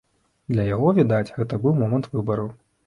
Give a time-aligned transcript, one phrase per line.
[0.53, 2.53] Для яго, відаць, гэта быў момант выбару.